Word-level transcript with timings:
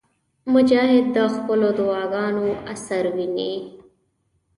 مجاهد 0.53 1.05
د 1.15 1.17
خپلو 1.35 1.67
دعاګانو 1.79 2.45
اثر 2.73 3.03
ویني. 3.15 3.53